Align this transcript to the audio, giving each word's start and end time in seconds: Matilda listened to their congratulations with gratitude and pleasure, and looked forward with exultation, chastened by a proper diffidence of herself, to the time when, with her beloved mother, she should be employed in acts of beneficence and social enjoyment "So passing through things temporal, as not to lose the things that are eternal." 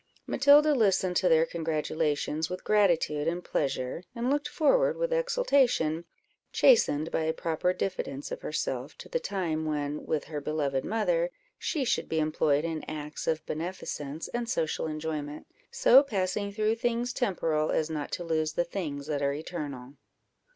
Matilda 0.25 0.73
listened 0.73 1.15
to 1.17 1.29
their 1.29 1.45
congratulations 1.45 2.49
with 2.49 2.63
gratitude 2.63 3.27
and 3.27 3.43
pleasure, 3.43 4.03
and 4.15 4.31
looked 4.31 4.47
forward 4.47 4.97
with 4.97 5.13
exultation, 5.13 6.05
chastened 6.51 7.11
by 7.11 7.25
a 7.25 7.33
proper 7.33 7.71
diffidence 7.71 8.31
of 8.31 8.41
herself, 8.41 8.97
to 8.97 9.09
the 9.09 9.19
time 9.19 9.63
when, 9.63 10.03
with 10.07 10.23
her 10.23 10.41
beloved 10.41 10.83
mother, 10.83 11.29
she 11.59 11.85
should 11.85 12.09
be 12.09 12.17
employed 12.19 12.65
in 12.65 12.83
acts 12.85 13.27
of 13.27 13.45
beneficence 13.45 14.27
and 14.29 14.49
social 14.49 14.87
enjoyment 14.87 15.45
"So 15.69 16.01
passing 16.01 16.51
through 16.51 16.77
things 16.77 17.13
temporal, 17.13 17.69
as 17.69 17.87
not 17.91 18.11
to 18.13 18.23
lose 18.23 18.53
the 18.53 18.63
things 18.63 19.05
that 19.05 19.21
are 19.21 19.33
eternal." 19.33 19.93